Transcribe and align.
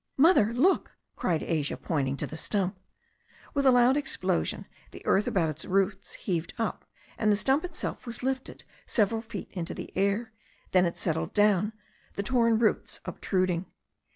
"Mother, 0.17 0.51
look!" 0.51 0.93
cried 1.15 1.43
Asia, 1.43 1.77
pointing 1.77 2.17
to 2.17 2.25
the 2.25 2.35
stump. 2.35 2.79
With 3.53 3.67
a 3.67 3.71
loud 3.71 3.95
explosion, 3.95 4.65
the 4.89 5.05
earth 5.05 5.27
about 5.27 5.49
its 5.49 5.63
roots 5.63 6.13
heaved 6.13 6.55
up, 6.57 6.85
and 7.19 7.31
the 7.31 7.35
stump 7.35 7.63
itself 7.63 8.07
was 8.07 8.23
lifted 8.23 8.63
several 8.87 9.21
feet 9.21 9.51
into 9.51 9.75
the 9.75 9.95
air. 9.95 10.33
Then 10.71 10.87
it 10.87 10.97
settled 10.97 11.35
down, 11.35 11.73
the 12.15 12.23
torn 12.23 12.57
roots 12.57 12.99
obtruding. 13.05 13.67